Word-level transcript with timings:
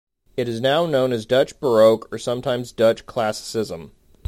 It 0.35 0.49
is 0.49 0.59
now 0.61 0.87
known 0.87 1.13
as 1.13 1.27
Dutch 1.27 1.59
Baroque 1.59 2.11
or 2.11 2.17
sometimes 2.17 2.71
Dutch 2.71 3.05
Classicism. 3.05 3.91